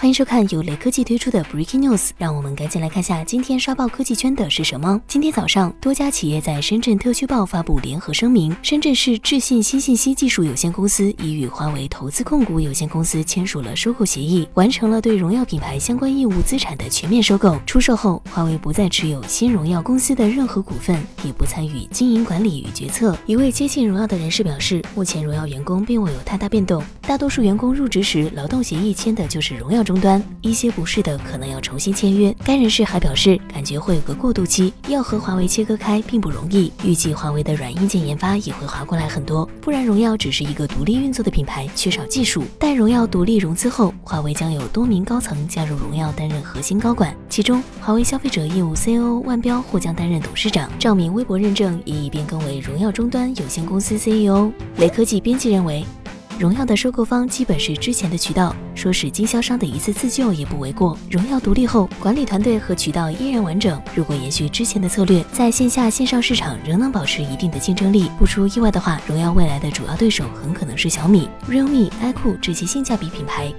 [0.00, 5.02] 欢迎收看由雷科技推出的 Breaking News，让我们赶紧来看下今天刷爆科技圈的是什么。
[5.08, 17.58] 今天早上，多家企业在深圳特区报发布联合声明，深圳市智信新信息技术有限公司已与华为投资控股有限公司签署了收购协议，完成了对荣耀品牌相关业务资产的全面收购。
[17.66, 23.18] 出售后，华为不再持有新荣耀公司的任何股份，也不参与经营管理与决策。
[23.26, 29.84] 一位接近荣耀的人士表示，目前荣耀员工并未有太大变动，大多数员工入职时劳动协议签的就是荣耀。
[29.88, 32.34] 终端一些不是的，可能要重新签约。
[32.44, 36.70] 该人士还表示，感觉会有个过渡期，要和华为切割开并不容易。
[36.84, 42.44] 预计华为的软硬件研发也会划过来很多，不然荣耀只是一个独立运作的品牌，缺少技术。
[42.58, 50.70] 待荣耀独立融资后，华为将有多名高层加入荣耀担任核心高管，其中华为消费者业务 CEO 万标或将担任董事长。
[50.78, 54.52] 赵明微博认证也已变更为荣耀终端有限公司 CEO。
[54.76, 55.82] 雷科技编辑认为。
[56.38, 60.96] 荣耀的收购方基本是之前的渠道，说是经销商的一次自救也不为过。
[61.10, 63.82] 荣耀独立后，管理团队和渠道依然完整。
[63.92, 73.52] 如果延续之前的策略，在线下线上市场仍能保持一定的竞争力，不出意外的话，荣耀未来的主要对手很可能是小米、realme、iQOO 这些性价比品牌。